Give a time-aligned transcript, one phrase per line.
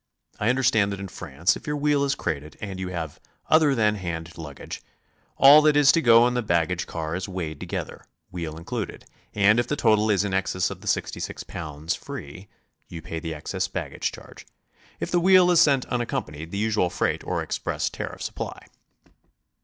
[0.39, 3.19] I under stand that in France if your wheel is crated and you have
[3.51, 4.81] other than hand luggage,
[5.37, 9.59] all that is to go in the baggage car is weighed together, wheel included, and
[9.59, 12.47] if the total is in excels of the 66 pounds free,
[12.87, 14.47] you pay the excess baggage charge.
[14.99, 18.69] If the wheel is sent unaccompanied, the usual freight or express tariffs apply.